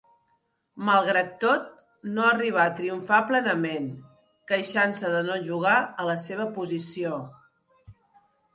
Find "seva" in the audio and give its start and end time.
6.27-6.51